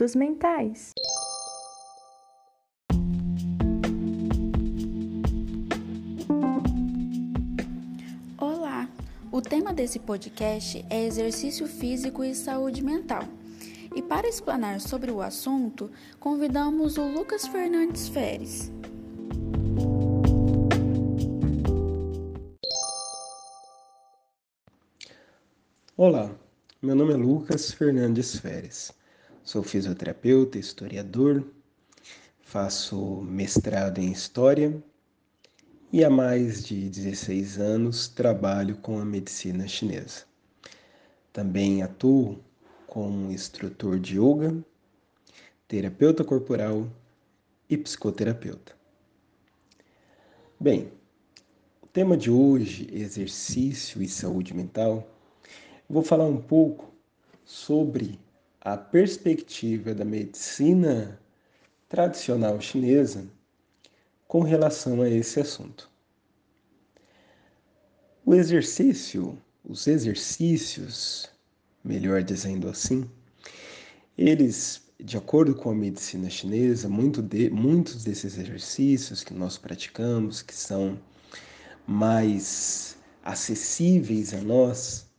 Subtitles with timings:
[0.00, 0.92] produtos mentais.
[8.38, 8.88] Olá!
[9.30, 13.24] O tema desse podcast é exercício físico e saúde mental.
[13.94, 18.72] E para explanar sobre o assunto, convidamos o Lucas Fernandes Feres.
[25.94, 26.30] Olá,
[26.80, 28.98] meu nome é Lucas Fernandes Feres.
[29.42, 31.42] Sou fisioterapeuta, historiador,
[32.42, 34.80] faço mestrado em História
[35.90, 40.24] e há mais de 16 anos trabalho com a medicina chinesa.
[41.32, 42.38] Também atuo
[42.86, 44.54] como instrutor de yoga,
[45.66, 46.86] terapeuta corporal
[47.68, 48.76] e psicoterapeuta.
[50.60, 50.92] Bem,
[51.82, 55.08] o tema de hoje, exercício e saúde mental,
[55.88, 56.92] vou falar um pouco
[57.44, 58.20] sobre
[58.60, 61.18] a perspectiva da medicina
[61.88, 63.26] tradicional chinesa
[64.28, 65.90] com relação a esse assunto.
[68.24, 71.28] O exercício, os exercícios,
[71.82, 73.10] melhor dizendo assim,
[74.16, 80.42] eles, de acordo com a medicina chinesa, muito de, muitos desses exercícios que nós praticamos,
[80.42, 81.00] que são
[81.86, 85.10] mais acessíveis a nós,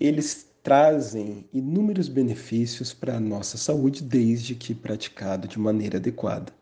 [0.00, 6.52] eles trazem inúmeros benefícios para a nossa saúde desde que praticado de maneira adequada,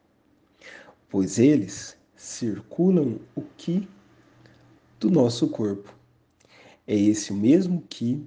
[1.09, 3.89] pois eles circulam o que
[5.01, 5.93] do nosso corpo.
[6.87, 8.25] É esse o mesmo que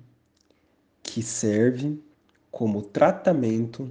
[1.02, 1.98] que serve
[2.52, 3.90] como tratamento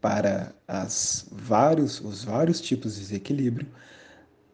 [0.00, 3.68] para as vários, os vários tipos de desequilíbrio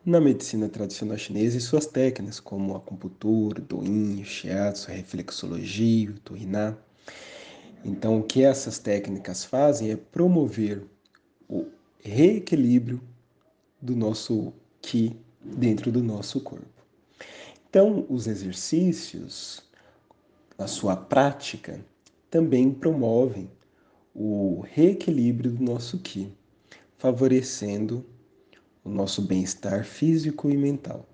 [0.07, 6.77] na medicina tradicional chinesa e suas técnicas, como acupuntura, doin, shiatsu, reflexologia, tuiná.
[7.85, 10.85] Então, o que essas técnicas fazem é promover
[11.49, 11.67] o
[11.99, 13.01] reequilíbrio
[13.83, 16.85] do nosso ki dentro do nosso corpo.
[17.69, 19.65] Então, os exercícios,
[20.57, 21.85] a sua prática,
[22.31, 23.51] também promovem
[24.15, 26.33] o reequilíbrio do nosso ki,
[26.97, 28.07] favorecendo
[28.87, 31.05] o nosso bem-estar físico e mental.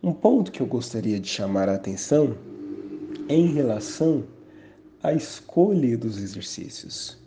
[0.00, 2.38] Um ponto que eu gostaria de chamar a atenção
[3.28, 4.24] é em relação
[5.02, 7.18] à escolha dos exercícios.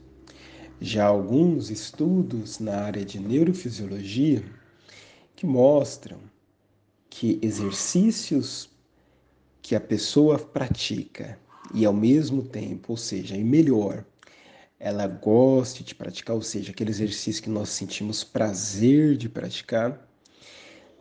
[0.80, 4.42] Já alguns estudos na área de neurofisiologia
[5.36, 6.18] que mostram
[7.10, 8.70] que exercícios
[9.62, 11.38] que a pessoa pratica
[11.74, 14.06] e ao mesmo tempo, ou seja, e melhor,
[14.84, 20.10] ela goste de praticar, ou seja, aquele exercício que nós sentimos prazer de praticar,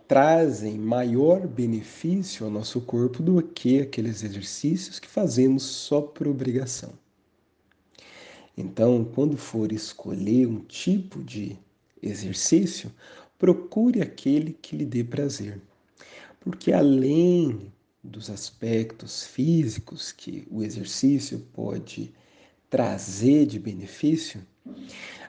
[0.06, 6.92] trazem maior benefício ao nosso corpo do que aqueles exercícios que fazemos só por obrigação.
[8.54, 11.58] Então, quando for escolher um tipo de
[12.02, 12.92] exercício,
[13.38, 15.58] procure aquele que lhe dê prazer.
[16.38, 17.72] Porque além
[18.04, 22.12] dos aspectos físicos que o exercício pode
[22.70, 24.40] trazer de benefício,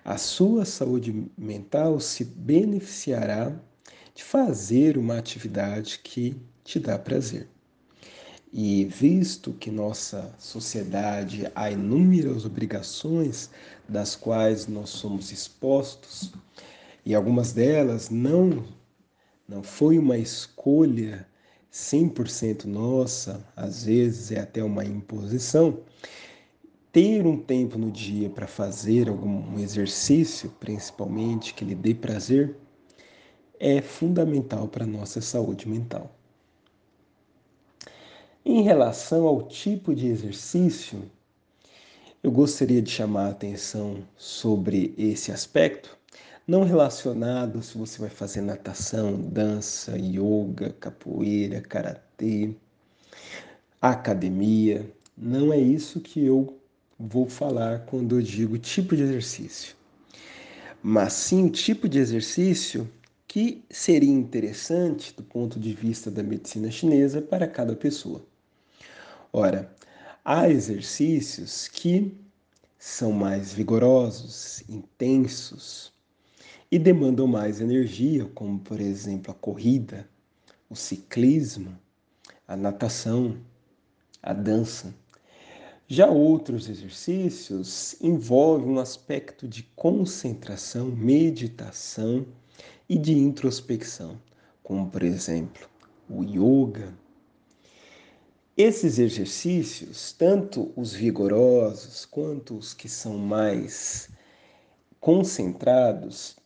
[0.05, 3.51] a sua saúde mental se beneficiará
[4.13, 7.47] de fazer uma atividade que te dá prazer.
[8.53, 13.49] E visto que nossa sociedade há inúmeras obrigações
[13.87, 16.31] das quais nós somos expostos,
[17.05, 18.63] e algumas delas não
[19.47, 21.27] não foi uma escolha
[21.73, 25.79] 100% nossa, às vezes é até uma imposição,
[26.91, 32.55] ter um tempo no dia para fazer algum exercício, principalmente que lhe dê prazer,
[33.59, 36.13] é fundamental para a nossa saúde mental.
[38.43, 41.09] Em relação ao tipo de exercício,
[42.23, 45.97] eu gostaria de chamar a atenção sobre esse aspecto,
[46.47, 52.53] não relacionado se você vai fazer natação, dança, yoga, capoeira, karatê,
[53.79, 54.91] academia.
[55.15, 56.60] Não é isso que eu
[57.07, 59.75] vou falar quando eu digo tipo de exercício,
[60.83, 62.89] mas sim o tipo de exercício
[63.27, 68.25] que seria interessante do ponto de vista da medicina chinesa para cada pessoa.
[69.33, 69.73] Ora,
[70.23, 72.13] há exercícios que
[72.77, 75.93] são mais vigorosos, intensos
[76.71, 80.07] e demandam mais energia, como por exemplo a corrida,
[80.69, 81.77] o ciclismo,
[82.47, 83.37] a natação,
[84.21, 84.93] a dança.
[85.93, 92.25] Já outros exercícios envolvem um aspecto de concentração, meditação
[92.87, 94.17] e de introspecção,
[94.63, 95.67] como por exemplo
[96.09, 96.93] o yoga.
[98.55, 104.07] Esses exercícios, tanto os vigorosos quanto os que são mais
[104.97, 106.37] concentrados,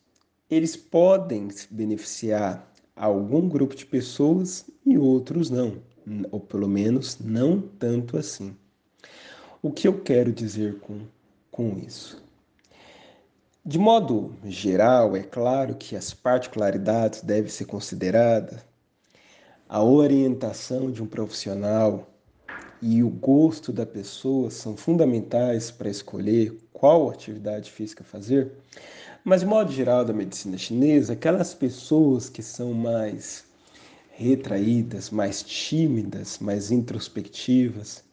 [0.50, 5.83] eles podem beneficiar algum grupo de pessoas e outros não,
[6.31, 8.57] ou pelo menos não tanto assim.
[9.65, 11.00] O que eu quero dizer com,
[11.50, 12.23] com isso?
[13.65, 18.63] De modo geral, é claro que as particularidades devem ser consideradas,
[19.67, 22.07] a orientação de um profissional
[22.79, 28.51] e o gosto da pessoa são fundamentais para escolher qual atividade física fazer,
[29.23, 33.45] mas de modo geral da medicina chinesa, aquelas pessoas que são mais
[34.12, 38.04] retraídas, mais tímidas, mais introspectivas,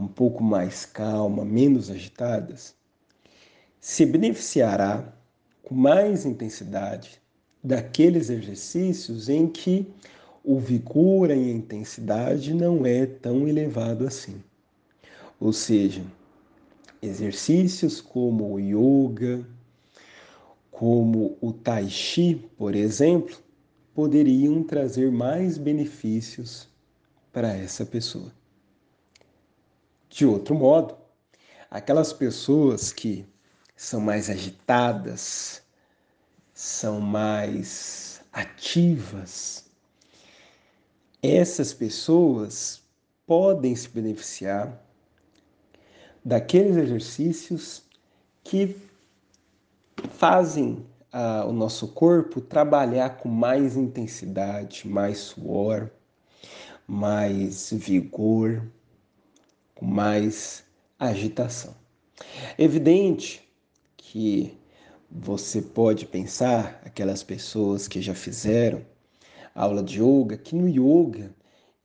[0.00, 2.74] um pouco mais calma, menos agitadas,
[3.78, 5.12] se beneficiará
[5.62, 7.20] com mais intensidade
[7.62, 9.86] daqueles exercícios em que
[10.42, 14.42] o vigor e a intensidade não é tão elevado assim.
[15.38, 16.02] Ou seja,
[17.02, 19.46] exercícios como o yoga,
[20.70, 23.36] como o tai chi, por exemplo,
[23.94, 26.66] poderiam trazer mais benefícios
[27.30, 28.39] para essa pessoa.
[30.10, 30.96] De outro modo,
[31.70, 33.24] aquelas pessoas que
[33.76, 35.62] são mais agitadas,
[36.52, 39.70] são mais ativas,
[41.22, 42.82] essas pessoas
[43.24, 44.82] podem se beneficiar
[46.24, 47.84] daqueles exercícios
[48.42, 48.76] que
[50.10, 55.88] fazem ah, o nosso corpo trabalhar com mais intensidade, mais suor,
[56.86, 58.60] mais vigor,
[59.80, 60.62] com mais
[60.98, 61.74] agitação.
[62.58, 63.42] É evidente
[63.96, 64.54] que
[65.10, 68.84] você pode pensar, aquelas pessoas que já fizeram
[69.54, 71.34] aula de yoga, que no yoga,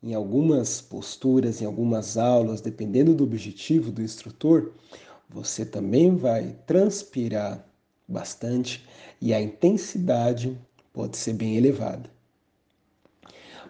[0.04, 4.74] em algumas posturas, em algumas aulas, dependendo do objetivo do instrutor,
[5.30, 7.66] você também vai transpirar
[8.06, 8.86] bastante
[9.22, 10.60] e a intensidade
[10.92, 12.10] pode ser bem elevada.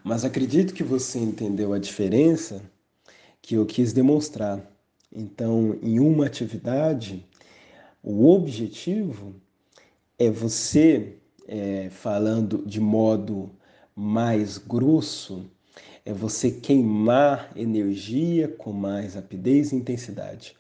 [0.04, 2.62] Mas acredito que você entendeu a diferença
[3.46, 4.60] que eu quis demonstrar.
[5.14, 7.24] Então, em uma atividade,
[8.02, 9.36] o objetivo
[10.18, 13.52] é você, é, falando de modo
[13.96, 15.46] mais grosso,
[16.04, 20.58] é você queimar energia com mais rapidez e intensidade.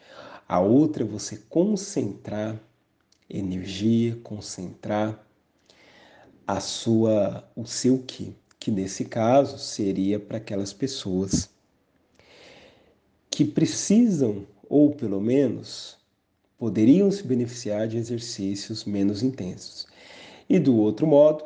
[0.48, 2.56] A outra é você concentrar
[3.28, 5.28] energia, concentrar
[6.46, 11.55] a sua o seu ki, que nesse caso seria para aquelas pessoas
[13.36, 15.98] que precisam, ou pelo menos
[16.58, 19.86] poderiam se beneficiar de exercícios menos intensos.
[20.48, 21.44] E do outro modo,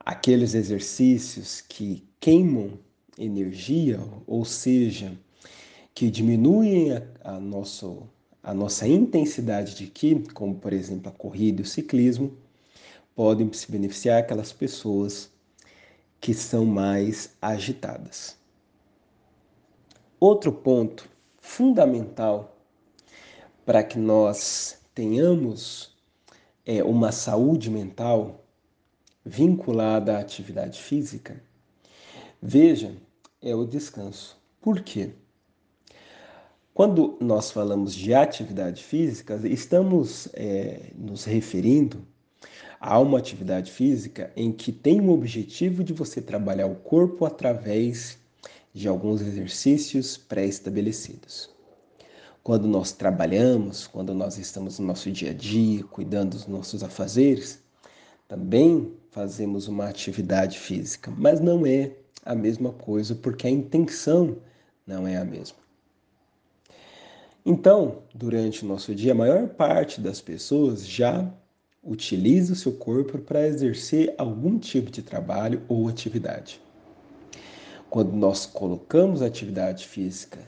[0.00, 2.78] aqueles exercícios que queimam
[3.18, 5.12] energia, ou seja,
[5.94, 8.04] que diminuem a, a, nosso,
[8.42, 12.34] a nossa intensidade de ki, como por exemplo a corrida e o ciclismo,
[13.14, 15.30] podem se beneficiar aquelas pessoas
[16.18, 18.45] que são mais agitadas.
[20.18, 21.06] Outro ponto
[21.38, 22.56] fundamental
[23.66, 25.94] para que nós tenhamos
[26.64, 28.42] é, uma saúde mental
[29.22, 31.42] vinculada à atividade física,
[32.40, 32.96] veja,
[33.42, 34.40] é o descanso.
[34.58, 35.10] Por quê?
[36.72, 42.02] Quando nós falamos de atividade física, estamos é, nos referindo
[42.80, 48.18] a uma atividade física em que tem o objetivo de você trabalhar o corpo através
[48.76, 51.48] de alguns exercícios pré-estabelecidos.
[52.42, 57.58] Quando nós trabalhamos, quando nós estamos no nosso dia a dia, cuidando dos nossos afazeres,
[58.28, 61.92] também fazemos uma atividade física, mas não é
[62.22, 64.36] a mesma coisa porque a intenção
[64.86, 65.56] não é a mesma.
[67.46, 71.26] Então, durante o nosso dia, a maior parte das pessoas já
[71.82, 76.60] utiliza o seu corpo para exercer algum tipo de trabalho ou atividade.
[77.88, 80.38] Quando nós colocamos atividade física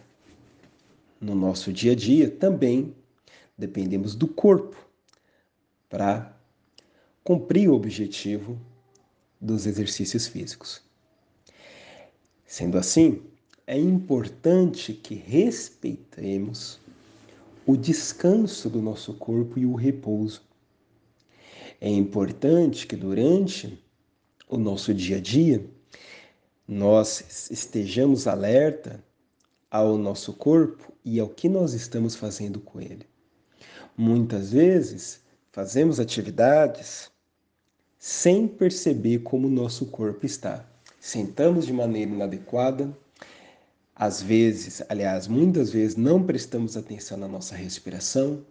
[1.20, 2.94] no nosso dia a dia, também
[3.56, 4.76] dependemos do corpo
[5.88, 6.36] para
[7.24, 8.58] cumprir o objetivo
[9.40, 10.82] dos exercícios físicos.
[12.46, 13.22] Sendo assim,
[13.66, 16.80] é importante que respeitemos
[17.66, 20.42] o descanso do nosso corpo e o repouso.
[21.80, 23.78] É importante que durante
[24.48, 25.64] o nosso dia a dia
[26.68, 29.02] nós estejamos alerta
[29.70, 33.06] ao nosso corpo e ao que nós estamos fazendo com ele.
[33.96, 35.20] Muitas vezes
[35.50, 37.10] fazemos atividades
[37.98, 40.64] sem perceber como o nosso corpo está.
[41.00, 42.94] Sentamos de maneira inadequada,
[43.94, 48.44] Às vezes, aliás, muitas vezes não prestamos atenção na nossa respiração.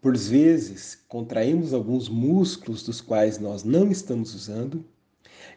[0.00, 4.84] Por vezes, contraímos alguns músculos dos quais nós não estamos usando.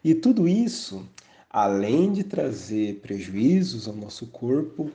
[0.03, 1.08] E tudo isso,
[1.53, 4.91] além de trazer prejuízos ao nosso corpo,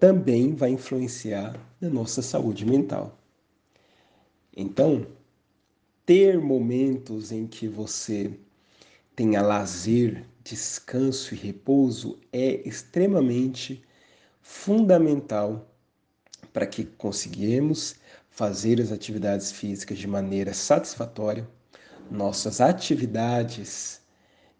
[0.00, 3.18] também vai influenciar na nossa saúde mental.
[4.56, 5.06] Então,
[6.06, 8.32] ter momentos em que você
[9.14, 13.82] tenha lazer, descanso e repouso é extremamente
[14.40, 15.68] fundamental
[16.54, 17.96] para que conseguimos
[18.30, 21.46] fazer as atividades físicas de maneira satisfatória,
[22.10, 24.03] nossas atividades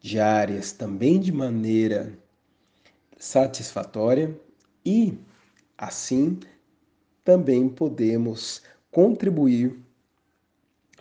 [0.04, 2.12] diárias também de maneira
[3.16, 4.38] satisfatória
[4.84, 5.16] e
[5.78, 6.38] assim
[7.24, 9.78] também podemos contribuir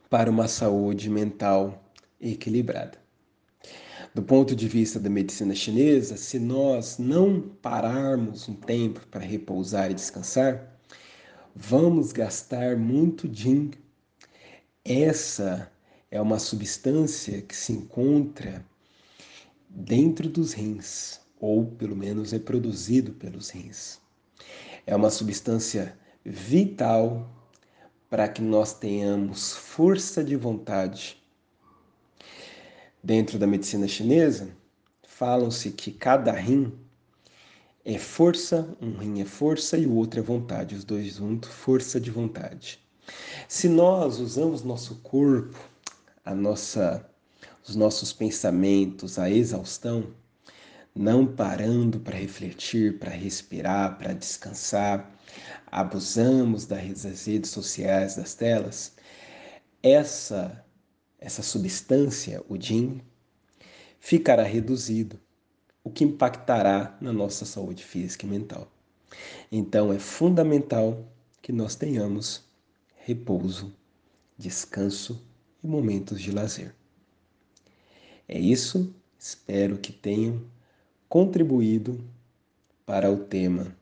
[0.09, 1.83] para uma saúde mental
[2.17, 2.97] equilibrada.
[4.15, 9.91] Do ponto de vista da medicina chinesa, se nós não pararmos um tempo para repousar
[9.91, 10.79] e descansar,
[11.53, 13.71] vamos gastar muito Jing.
[14.85, 15.69] Essa
[16.09, 18.63] é uma substância que se encontra
[19.73, 23.99] dentro dos rins, ou pelo menos é produzido pelos rins.
[24.85, 27.29] É uma substância vital
[28.09, 31.23] para que nós tenhamos força de vontade
[33.05, 34.55] Dentro da medicina chinesa,
[35.05, 36.71] falam-se que cada rim
[37.83, 41.99] é força, um rim é força e o outro é vontade, os dois juntos, força
[41.99, 42.79] de vontade.
[43.49, 45.59] Se nós usamos nosso corpo,
[46.23, 47.05] a nossa,
[47.67, 50.13] os nossos pensamentos, a exaustão,
[50.95, 55.11] não parando para refletir, para respirar, para descansar,
[55.67, 58.93] abusamos das redes sociais, das telas,
[59.81, 60.63] essa
[61.23, 63.01] essa substância, o DIN,
[63.97, 65.17] ficará reduzido,
[65.81, 68.69] o que impactará na nossa saúde física e mental.
[69.49, 71.07] Então é fundamental
[71.41, 72.43] que nós tenhamos
[72.97, 73.73] repouso,
[74.37, 75.25] descanso
[75.63, 76.75] e momentos de lazer.
[78.27, 80.41] É isso, espero que tenham
[81.09, 82.03] contribuído
[82.85, 83.75] para o tema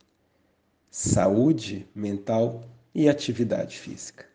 [0.89, 4.30] saúde mental e atividade física.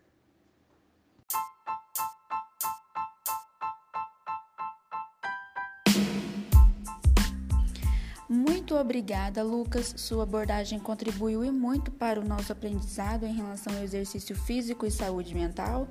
[8.79, 9.93] Obrigada, Lucas.
[9.97, 14.91] Sua abordagem contribuiu e muito para o nosso aprendizado em relação ao exercício físico e
[14.91, 15.87] saúde mental.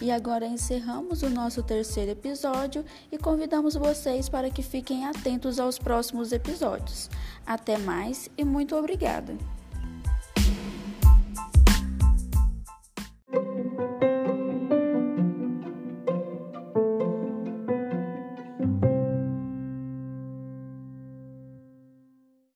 [0.00, 5.78] E agora encerramos o nosso terceiro episódio e convidamos vocês para que fiquem atentos aos
[5.78, 7.10] próximos episódios.
[7.46, 9.59] Até mais e muito obrigada.